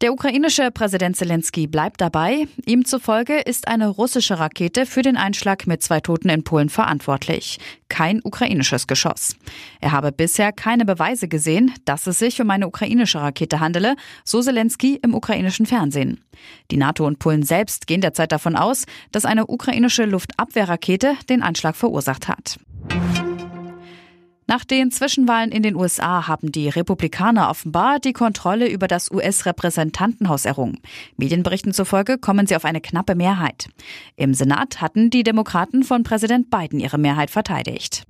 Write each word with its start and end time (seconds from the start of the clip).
Der 0.00 0.12
ukrainische 0.12 0.70
Präsident 0.70 1.16
Zelensky 1.16 1.66
bleibt 1.66 2.00
dabei. 2.00 2.46
Ihm 2.64 2.84
zufolge 2.84 3.40
ist 3.40 3.66
eine 3.66 3.88
russische 3.88 4.38
Rakete 4.38 4.86
für 4.86 5.02
den 5.02 5.16
Einschlag 5.16 5.66
mit 5.66 5.82
zwei 5.82 5.98
Toten 5.98 6.28
in 6.28 6.44
Polen 6.44 6.68
verantwortlich. 6.68 7.58
Kein 7.88 8.20
ukrainisches 8.22 8.86
Geschoss. 8.86 9.34
Er 9.80 9.90
habe 9.90 10.12
bisher 10.12 10.52
keine 10.52 10.84
Beweise 10.84 11.26
gesehen, 11.26 11.74
dass 11.84 12.06
es 12.06 12.20
sich 12.20 12.40
um 12.40 12.48
eine 12.50 12.68
ukrainische 12.68 13.20
Rakete 13.20 13.58
handele, 13.58 13.96
so 14.22 14.40
Zelensky 14.40 15.00
im 15.02 15.14
ukrainischen 15.14 15.66
Fernsehen. 15.66 16.22
Die 16.70 16.76
NATO 16.76 17.04
und 17.04 17.18
Polen 17.18 17.42
selbst 17.42 17.88
gehen 17.88 18.00
derzeit 18.00 18.30
davon 18.30 18.54
aus, 18.54 18.84
dass 19.10 19.24
eine 19.24 19.48
ukrainische 19.48 20.04
Luftabwehrrakete 20.04 21.16
den 21.28 21.42
Anschlag 21.42 21.74
verursacht 21.74 22.28
hat. 22.28 22.60
Nach 24.50 24.64
den 24.64 24.90
Zwischenwahlen 24.90 25.52
in 25.52 25.62
den 25.62 25.76
USA 25.76 26.26
haben 26.26 26.50
die 26.50 26.70
Republikaner 26.70 27.50
offenbar 27.50 27.98
die 27.98 28.14
Kontrolle 28.14 28.66
über 28.66 28.88
das 28.88 29.10
US-Repräsentantenhaus 29.10 30.46
errungen. 30.46 30.80
Medienberichten 31.18 31.74
zufolge 31.74 32.16
kommen 32.16 32.46
sie 32.46 32.56
auf 32.56 32.64
eine 32.64 32.80
knappe 32.80 33.14
Mehrheit. 33.14 33.68
Im 34.16 34.32
Senat 34.32 34.80
hatten 34.80 35.10
die 35.10 35.22
Demokraten 35.22 35.84
von 35.84 36.02
Präsident 36.02 36.48
Biden 36.48 36.80
ihre 36.80 36.96
Mehrheit 36.96 37.28
verteidigt. 37.28 38.07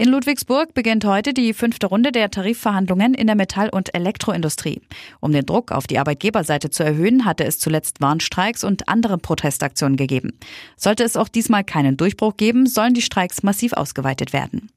In 0.00 0.10
Ludwigsburg 0.10 0.74
beginnt 0.74 1.04
heute 1.04 1.34
die 1.34 1.52
fünfte 1.52 1.88
Runde 1.88 2.12
der 2.12 2.30
Tarifverhandlungen 2.30 3.14
in 3.14 3.26
der 3.26 3.34
Metall- 3.34 3.68
und 3.68 3.92
Elektroindustrie. 3.96 4.80
Um 5.18 5.32
den 5.32 5.44
Druck 5.44 5.72
auf 5.72 5.88
die 5.88 5.98
Arbeitgeberseite 5.98 6.70
zu 6.70 6.84
erhöhen, 6.84 7.24
hatte 7.24 7.42
es 7.42 7.58
zuletzt 7.58 8.00
Warnstreiks 8.00 8.62
und 8.62 8.88
andere 8.88 9.18
Protestaktionen 9.18 9.96
gegeben. 9.96 10.38
Sollte 10.76 11.02
es 11.02 11.16
auch 11.16 11.26
diesmal 11.26 11.64
keinen 11.64 11.96
Durchbruch 11.96 12.36
geben, 12.36 12.68
sollen 12.68 12.94
die 12.94 13.02
Streiks 13.02 13.42
massiv 13.42 13.72
ausgeweitet 13.72 14.32
werden. 14.32 14.70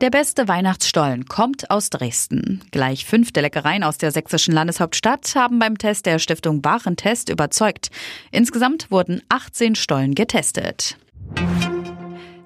Der 0.00 0.10
beste 0.10 0.48
Weihnachtsstollen 0.48 1.26
kommt 1.26 1.70
aus 1.70 1.90
Dresden. 1.90 2.64
Gleich 2.72 3.06
fünf 3.06 3.30
der 3.30 3.44
Leckereien 3.44 3.84
aus 3.84 3.98
der 3.98 4.10
sächsischen 4.10 4.52
Landeshauptstadt 4.52 5.36
haben 5.36 5.60
beim 5.60 5.78
Test 5.78 6.06
der 6.06 6.18
Stiftung 6.18 6.64
Warentest 6.64 7.28
überzeugt. 7.28 7.90
Insgesamt 8.32 8.90
wurden 8.90 9.22
18 9.28 9.76
Stollen 9.76 10.16
getestet. 10.16 10.96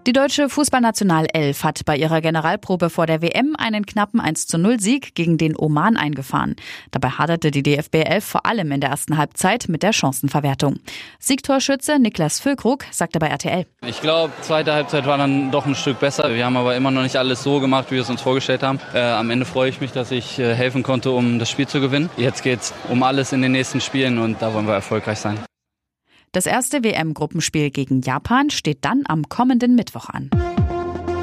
Die 0.06 0.12
deutsche 0.12 0.50
Fußballnational 0.50 1.28
11 1.32 1.64
hat 1.64 1.84
bei 1.86 1.96
ihrer 1.96 2.20
Generalprobe 2.20 2.90
vor 2.90 3.06
der 3.06 3.22
WM 3.22 3.56
einen 3.56 3.86
knappen 3.86 4.20
1 4.20 4.46
zu 4.46 4.58
0 4.58 4.78
Sieg 4.78 5.14
gegen 5.14 5.38
den 5.38 5.56
Oman 5.56 5.96
eingefahren. 5.96 6.56
Dabei 6.90 7.08
haderte 7.08 7.50
die 7.50 7.62
DFB 7.62 8.04
11 8.04 8.22
vor 8.22 8.44
allem 8.44 8.70
in 8.70 8.82
der 8.82 8.90
ersten 8.90 9.16
Halbzeit 9.16 9.64
mit 9.68 9.82
der 9.82 9.94
Chancenverwertung. 9.94 10.78
Siegtorschütze 11.20 11.98
Niklas 11.98 12.38
Füllkrug 12.38 12.84
sagte 12.90 13.18
bei 13.18 13.28
RTL. 13.28 13.64
Ich 13.86 14.02
glaube, 14.02 14.34
zweite 14.42 14.74
Halbzeit 14.74 15.06
war 15.06 15.16
dann 15.16 15.50
doch 15.50 15.64
ein 15.64 15.74
Stück 15.74 16.00
besser. 16.00 16.34
Wir 16.34 16.44
haben 16.44 16.58
aber 16.58 16.76
immer 16.76 16.90
noch 16.90 17.02
nicht 17.02 17.16
alles 17.16 17.42
so 17.42 17.58
gemacht, 17.60 17.90
wie 17.90 17.94
wir 17.94 18.02
es 18.02 18.10
uns 18.10 18.20
vorgestellt 18.20 18.62
haben. 18.62 18.80
Äh, 18.92 19.00
am 19.00 19.30
Ende 19.30 19.46
freue 19.46 19.70
ich 19.70 19.80
mich, 19.80 19.92
dass 19.92 20.10
ich 20.10 20.38
äh, 20.38 20.54
helfen 20.54 20.82
konnte, 20.82 21.12
um 21.12 21.38
das 21.38 21.48
Spiel 21.48 21.66
zu 21.66 21.80
gewinnen. 21.80 22.10
Jetzt 22.18 22.42
geht 22.42 22.60
es 22.60 22.74
um 22.90 23.02
alles 23.02 23.32
in 23.32 23.40
den 23.40 23.52
nächsten 23.52 23.80
Spielen 23.80 24.18
und 24.18 24.42
da 24.42 24.52
wollen 24.52 24.66
wir 24.66 24.74
erfolgreich 24.74 25.18
sein. 25.18 25.38
Das 26.34 26.46
erste 26.46 26.82
WM-Gruppenspiel 26.82 27.70
gegen 27.70 28.00
Japan 28.00 28.50
steht 28.50 28.84
dann 28.84 29.04
am 29.06 29.28
kommenden 29.28 29.76
Mittwoch 29.76 30.08
an. 30.08 30.30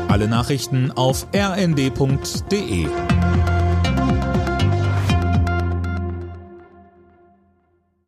Alle 0.07 0.29
Nachrichten 0.29 0.89
auf 0.89 1.27
rnd.de 1.35 2.87